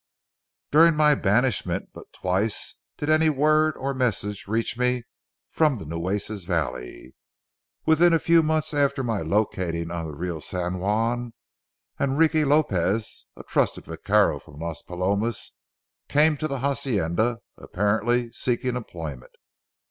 [0.71, 5.03] During my banishment, but twice did any word or message reach me
[5.47, 7.13] from the Nueces valley.
[7.85, 11.33] Within a few months after my locating on the Rio San Juan,
[11.99, 15.53] Enrique Lopez, a trusted vaquero from Las Palomas,
[16.09, 19.33] came to the hacienda, apparently seeking employment.